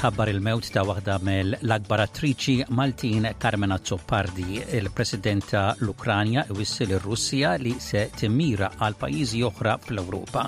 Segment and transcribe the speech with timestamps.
[0.00, 7.50] tħabbar il-mewt ta' waħda mill-akbar attriċi Maltin Carmena Zoppardi, il-President ta' l-Ukranja iwissil ir russija
[7.60, 10.46] li se timmira għal pajjiżi oħra fl-Ewropa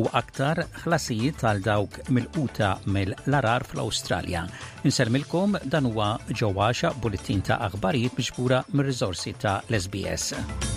[0.00, 4.44] u aktar ħlasijiet għal dawk mill-quta mill-larar fl-Awstralja.
[4.88, 10.71] Inselmilkom dan huwa ġewwaxa bulettin ta' aħbarijiet miġbura mir-riżorsi ta' l-SBS.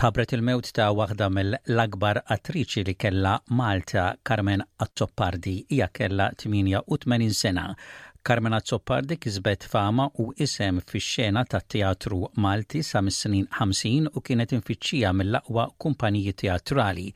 [0.00, 7.66] tħabret il-mewt ta' waħda mill-akbar attriċi li kella Malta, Carmen Azzopardi, hija kella 88 sena.
[8.24, 14.24] Carmen Azzopardi kisbet fama u isem fix xena ta' teatru Malti sa' mis-snin 50 u
[14.24, 17.06] kienet infittxija mill-aqwa kumpaniji teatrali.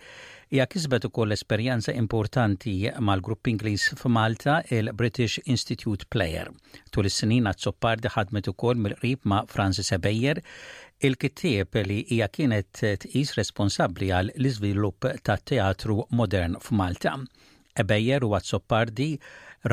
[0.54, 6.48] Hija kisbet ukoll esperjenza importanti mal-grupp Ingliż f'Malta il-British Institute Player.
[6.92, 10.40] Tul is-snin Azzopardi ħadmet ukoll mill-qrib ma' Francis Ebejer.
[11.04, 17.12] Il-kittieb li hija kienet tqis responsabbli għal l-iżvilupp ta' teatru modern f'Malta.
[17.82, 19.08] Ebejjer u Azzopardi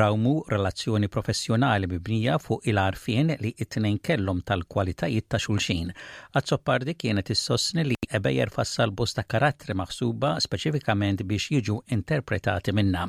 [0.00, 5.94] rawmu relazzjoni professjonali mibnija fuq il-arfien li it-tnejn kellhom tal-kwalitajiet ta' xulxin.
[6.42, 13.08] Azzopardi kienet issostni li Ebejjer fassal bosta karattri maħsuba speċifikament biex jiġu interpretati minna.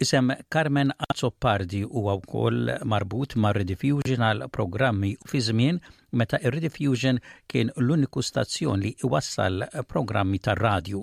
[0.00, 5.80] Isem Carmen Azzoppardi huwa wkoll marbut ma' Rediffusion għal programmi fi żmien
[6.20, 7.16] meta ir-Rediffusion
[7.50, 11.00] kien l-uniku stazzjon li iwassal programmi tar-radju.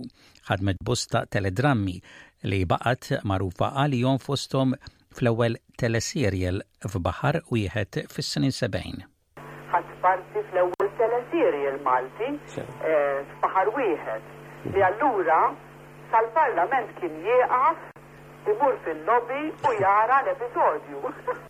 [0.47, 1.95] Ħadmet bosta teledrammi
[2.47, 4.71] li baqgħet magħrufa għalihom fosthom
[5.17, 9.03] fl-ewwel teleserial f'Baħar wieħed fis-snin 70.
[9.75, 15.41] Ħadd parti fl-ewwel teleserial Malti eh, f'Baħar wieħed li allura
[16.15, 17.91] sal-Parlament kien jieqaf
[18.51, 20.97] imur fil-lobby u jara l-episodju.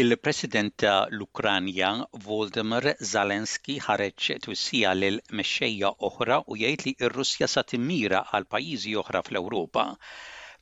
[0.00, 1.90] Il-President l-Ukranja
[2.24, 8.96] Voldemar Zalenski ħareġ twissija lil mexxejja oħra u jgħid li r-Russja sa timmira għal pajjiżi
[9.02, 9.84] oħra fl-Ewropa.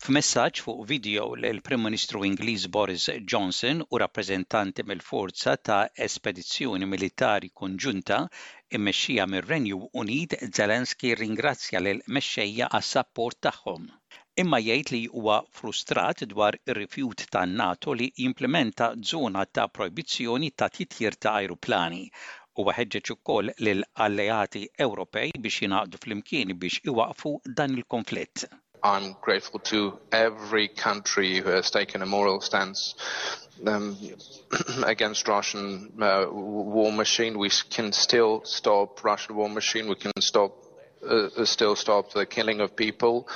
[0.04, 7.48] F'messaġġ fuq video l prim Ministru Ingliż Boris Johnson u rappreżentanti mill-forza ta' espedizzjoni militari
[7.62, 8.20] konġunta
[8.78, 13.88] immexxija mir-Renju Unit Zelensky ringrazzja lil mexxejja għas-sapport tagħhom
[14.40, 21.14] imma jgħid li huwa frustrat dwar ir-rifjut tan-NATO li jimplementa żona ta' projbizzjoni ta' titjir
[21.24, 22.00] ta' ajruplani
[22.56, 28.46] u ħeġġeġ ukoll lil alleati Ewropej biex jingħaqdu flimkien biex iwaqfu dan il-konflitt.
[28.82, 32.94] I'm grateful to every country who has taken a moral stance
[33.66, 33.96] um,
[34.94, 37.38] against Russian uh, war machine.
[37.38, 39.88] We can still stop Russian war machine.
[39.88, 40.56] We can stop
[41.04, 43.26] Uh, uh, still stop the killing of people,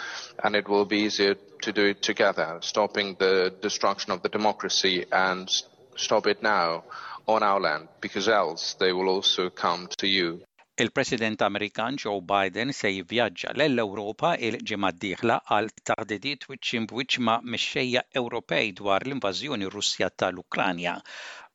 [0.44, 5.04] and it will be easier to do it together, stopping the destruction of the democracy
[5.10, 5.50] and
[5.96, 6.84] stop it now
[7.26, 10.40] on our land, because else they will also come to you.
[10.78, 18.74] Il-President Amerikan Joe Biden se jivvjaġġa l-Ewropa il-ġimgħa d għal taħdidiet wiċċ imwiċċ mixxejja Ewropej
[18.78, 20.98] dwar l-invażjoni Russja tal-Ukranja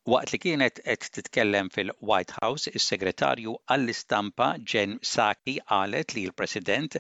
[0.10, 6.96] Waqt li kienet qed titkellem fil-White House, is-segretarju għall-istampa Jen Saki qalet li l-President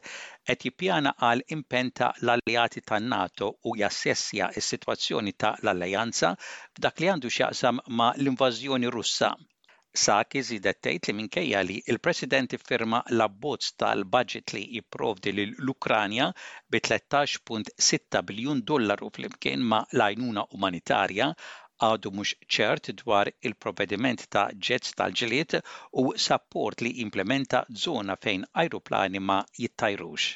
[0.49, 7.79] qed jippjana għal impenta l-alleati tan-NATO u jassessja s-sitwazzjoni ta' l-Alleanza f'dak li għandu x'jaqsam
[8.01, 9.31] ma' l-invażjoni Russa.
[10.03, 16.29] Saki zidet tgħid li minkejja li l-President iffirma l-abbozz tal-budget li jipprovdi lill l-Ukranja
[16.69, 21.31] bi 13.6 biljun dollaru flimkien ma' l-għajnuna umanitarja
[21.85, 25.57] għadu mhux ċert dwar il-provvediment ta' ġets tal-ġiliet
[26.03, 30.29] u sapport li implementa żona fejn ajruplani ma jittajrux.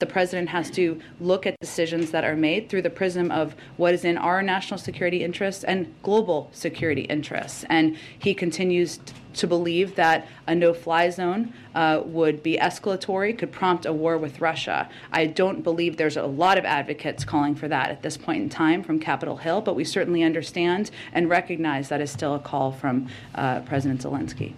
[0.00, 3.92] the president has to look at decisions that are made through the prism of what
[3.94, 7.64] is in our national security interests and global security interests.
[7.68, 8.98] And he continues
[9.34, 14.16] to believe that a no fly zone uh, would be escalatory, could prompt a war
[14.18, 14.88] with Russia.
[15.12, 18.48] I don't believe there's a lot of advocates calling for that at this point in
[18.48, 22.72] time from Capitol Hill, but we certainly understand and recognize that is still a call
[22.72, 24.54] from uh, President Zelensky.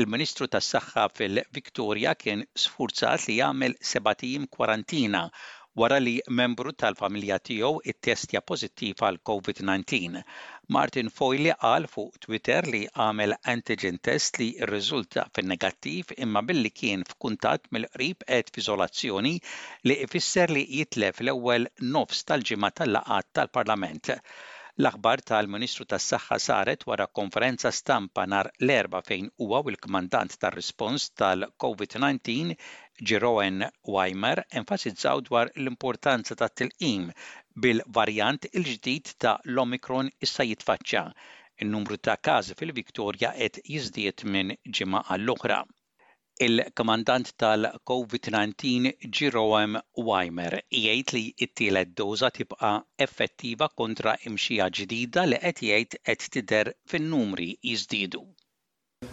[0.00, 5.22] Il-Ministru tas-Saħħa fil-Viktorja kien sfurzat li jagħmel sebatim kwarantina
[5.82, 10.18] wara li membru tal-familja tiegħu ittestja pożittiv għal COVID-19.
[10.76, 17.06] Martin Foyle qal fuq Twitter li għamel antigen test li rriżulta fin-negattiv imma billi kien
[17.14, 19.32] f'kuntatt mill-qrib qed f'izolazzjoni
[19.88, 24.04] li ifisser li jitlef l-ewwel nofs tal-ġimgħa tal-laqat tal-Parlament.
[24.04, 29.00] tal ġimgħa tal laqat tal parlament L-aħbar tal-Ministru tas-Saħħa saret wara konferenza stampa nar l-erba
[29.06, 32.56] fejn huwa u l-kmandant tar-rispons tal-COVID-19
[33.12, 33.64] Jeroen
[33.94, 37.08] Weimer enfasizzaw dwar l-importanza ta' tilqim
[37.66, 41.06] bil-varjant il-ġdid ta' l-Omikron issa jitfaċċa.
[41.64, 45.62] Il-numru ta' każi fil-Viktorja qed jiżdied minn ġimgħa għall-oħra
[46.38, 52.74] il kommandant tal tal-COVID-19 Jerome Weimer jgħid li it tielet doża tibqa'
[53.08, 58.26] effettiva kontra imxija ġdida li qed jgħid qed tidher fin-numri jiżdiedu.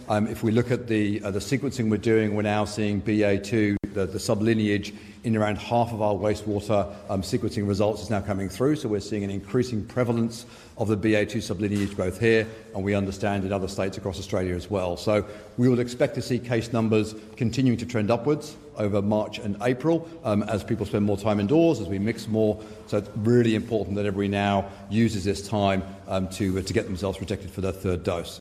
[0.08, 3.76] Um, if we look at the, uh, the sequencing we're doing, we're now seeing BA2,
[3.94, 8.46] the, the sublineage, in around half of our wastewater um, sequencing results is now coming
[8.50, 8.76] through.
[8.76, 10.44] So we're seeing an increasing prevalence
[10.76, 14.68] of the BA2 sublineage both here and we understand in other states across Australia as
[14.70, 14.98] well.
[14.98, 15.24] So
[15.56, 20.06] we would expect to see case numbers continuing to trend upwards over March and April
[20.24, 22.60] um, as people spend more time indoors, as we mix more.
[22.88, 26.84] So it's really important that everybody now uses this time um, to, uh, to get
[26.84, 28.38] themselves protected for their third dose.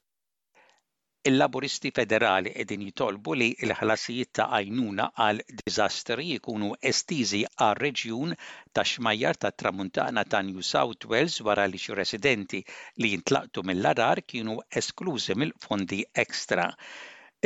[1.30, 8.34] il-laburisti federali edin jitolbu li il-ħlasijiet ta' għajnuna għal dizastri jikunu estizi għal reġjun
[8.76, 12.60] ta' xmajjar ta' tramuntana ta' New South Wales wara li xi residenti
[13.00, 16.68] li jintlaqtu mill-arar kienu esklużi mill-fondi ekstra.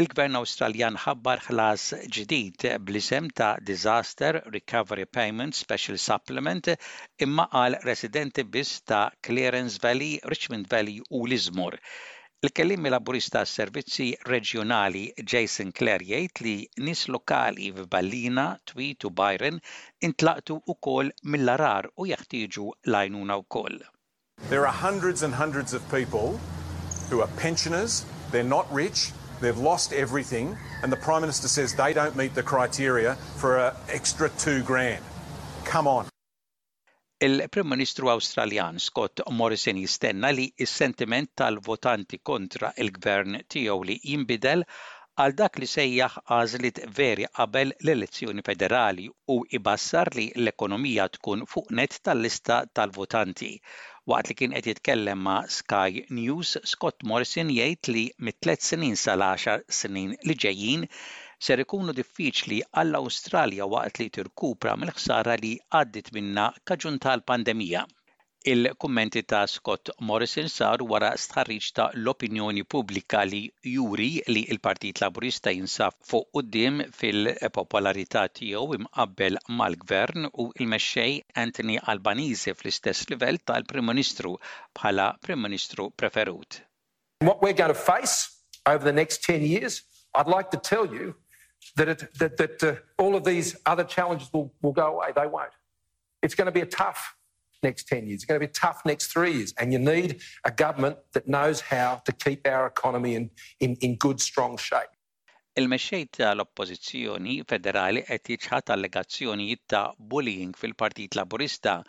[0.01, 1.85] Il-Gvern Awstraljan ħabbar ħlas
[2.18, 6.74] ġdid bl-isem ta' Disaster Recovery Payment Special Supplement
[7.27, 11.77] imma għal residenti biss ta' Clarence Valley, Richmond Valley u Lismore
[12.45, 15.00] Il-kellimmi laburista s-servizzi reġjonali
[15.31, 16.51] Jason Clare jgħid li
[16.88, 19.56] nis lokali f'Ballina, Tweet u Byron
[20.10, 23.80] intlaqtu wkoll mill-arar u jeħtieġu lajnuna wkoll.
[24.54, 26.38] There are hundreds and hundreds of people
[27.10, 29.10] who are pensioners, they're not rich,
[29.42, 30.54] they've lost everything,
[30.84, 35.01] and the Prime Minister says they don't meet the criteria for an extra two grand.
[35.66, 36.06] Come on.
[37.25, 44.62] Il-Prim Ministru Awstraljan Scott Morrison jistenna li s-sentiment tal-votanti kontra il-gvern tiegħu li jinbidel
[45.25, 51.74] għal dak li sejjaħ għażlit veri qabel l-elezzjoni federali u ibassar li l-ekonomija tkun fuq
[51.81, 53.52] net tal-lista tal-votanti.
[54.13, 59.66] Waqt li kien qed jitkellem ma' Sky News, Scott Morrison jgħid li mit-tlet snin sal-10
[59.81, 60.92] snin li ġejjin
[61.45, 67.84] ser ikunu diffiċli għall-Awstralja waqt li tirkupra mill-ħsara li għaddit minna kaġun tal-pandemija.
[68.48, 73.42] Il-kummenti ta' Scott Morrison sar wara stħarriġ ta' l-opinjoni pubblika li
[73.75, 82.54] juri li il-Partit Laburista jinsaf fuq qudiem fil-popolarità tiegħu imqabbel mal-Gvern u il-mexxej Anthony Albanese
[82.57, 84.34] fl-istess livell tal-Prim Ministru
[84.80, 86.63] bħala Prim Ministru preferut.
[87.25, 89.81] What we're going to face over the next 10 years,
[90.16, 91.16] I'd like to tell you
[91.75, 95.08] that, it, that, that uh, all of these other challenges will, will go away.
[95.16, 95.52] They won't.
[96.22, 97.16] It's going to be a tough
[97.64, 98.18] next 10 years.
[98.24, 99.54] It's going to be tough next three years.
[99.60, 103.30] And you need a government that knows how to keep our economy in,
[103.60, 104.92] in, in good, strong shape.
[105.58, 111.80] Il-mexxej tal-oppożizzjoni eh, federali qed jiġħad allegazzjonijiet ta' bullying fil-Partit Laburista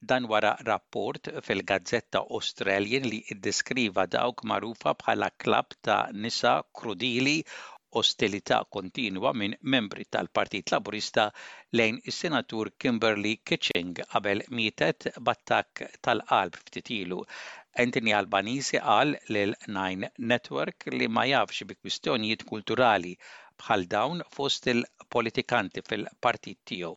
[0.00, 7.42] dan wara rapport fil-Gazzetta Australian li iddeskriva dawk magħrufa bħala klab ta' nisa krudili
[7.96, 11.32] ostilità kontinwa minn membri tal-Partit Laburista
[11.72, 17.22] lejn is-Senatur Kimberly Kitching qabel mietet Battak tal-qalb ftit ilu.
[17.78, 23.14] Anthony Albanese għal lil Nine Network li ma jafx bi kwistjonijiet kulturali
[23.62, 26.94] bħal dawn fost il-politikanti fil-partit tiegħu.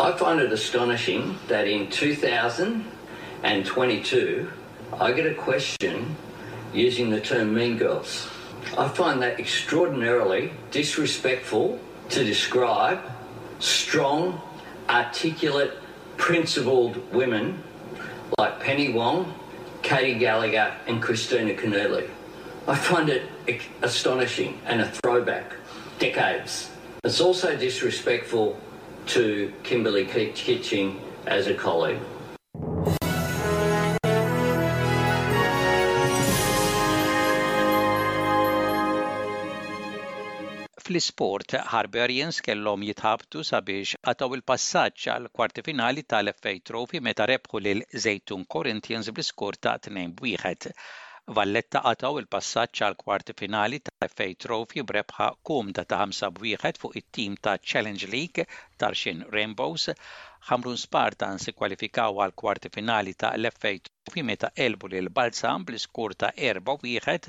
[0.00, 4.50] I find it astonishing that in 2022
[5.00, 6.16] I get a question
[6.72, 8.24] using the term mean girls.
[8.76, 11.78] I find that extraordinarily disrespectful
[12.08, 12.98] to describe
[13.60, 14.40] strong,
[14.88, 15.74] articulate,
[16.16, 17.62] principled women
[18.38, 19.32] like Penny Wong,
[19.82, 22.08] Katie Gallagher, and Christina Keneally.
[22.66, 23.22] I find it
[23.82, 25.52] astonishing and a throwback,
[26.00, 26.70] decades.
[27.04, 28.58] It's also disrespectful
[29.06, 31.98] to Kimberly Kitching as a colleague.
[40.94, 47.82] fl-isport Harbarians kellhom jitħabtu sabiex għataw il-passaġġ għal kwarti finali tal-FA Trophy meta rebħu lil
[48.04, 50.68] Zejtun Corinthians bl-iskor ta' 2-1.
[51.40, 57.34] Valletta għataw il-passaġġ għal kwarti finali tal FA Trophy brebħa kumda ta' 5-1 fuq it-tim
[57.42, 58.46] ta' Challenge League
[58.78, 59.90] tarxin Rainbows
[60.44, 66.28] Hamrun Spartans kwalifikaw għal kwarti finali ta' l-FA Trophy meta elbu lil Balsam bl-iskur ta'
[66.48, 67.28] 4-1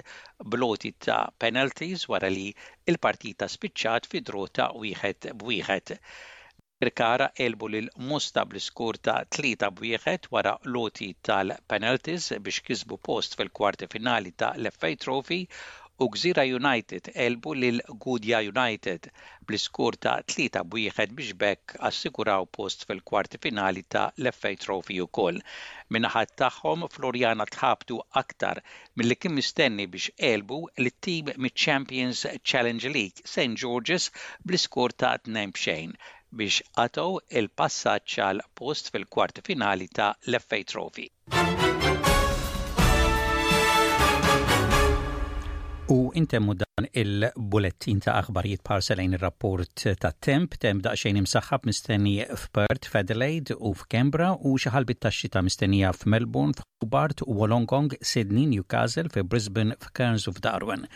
[0.56, 2.50] bloti ta' penalties wara li
[2.94, 5.96] il-partita spiċċat fi drota wieħed 1-1.
[7.48, 14.52] elbu lil Musta bl-iskur ta' 3-1 wara loti tal-penalties biex kisbu post fil-kwarti finali ta'
[14.60, 15.42] l-FA Trophy
[16.00, 19.08] u Gżira United elbu lil Gudja United
[19.48, 25.40] bl-iskur ta' tlita bujħed biex bekk assiguraw post fil-kwarti finali ta' l-FA Trophy koll.
[25.96, 28.62] Minnaħat tagħhom Floriana tħabtu aktar
[28.98, 33.56] mill-li kim mistenni biex elbu l-tim mit-Champions Challenge League St.
[33.64, 34.10] George's
[34.44, 35.96] bl-iskur ta' 2 bxejn
[36.42, 41.08] biex għatow il-passaċ għal post fil-kwarti finali ta' l-FA Trophy.
[45.88, 52.90] U intemmu dan il-bulettin ta' aħbarijiet parselajn il-rapport ta' temp, temp daqxejn imsaħħab mistenni f'Perth,
[52.90, 59.78] f'Adelaide u f'Kembra u xaħalbit ta' xita mistennija f'Melbourne, f'Hobart u Wollongong, Sydney, Newcastle, f'Brisbane,
[59.86, 60.88] f'Cairns u f'Darwin.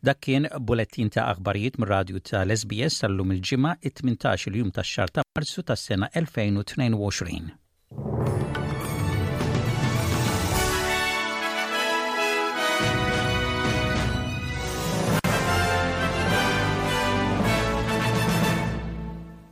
[0.00, 5.26] Dak kien bulettin ta' aħbarijiet mir-radju ta' l-SBS tal-lum il-ġimma 18 il-jum ta' xar ta'
[5.36, 7.59] marzu ta' sena 2022.